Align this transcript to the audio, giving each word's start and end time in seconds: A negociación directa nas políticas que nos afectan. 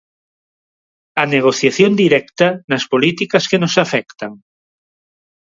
A 1.21 1.23
negociación 1.35 1.91
directa 2.03 2.47
nas 2.69 2.83
políticas 2.91 3.43
que 3.49 3.61
nos 3.63 3.75
afectan. 3.85 4.31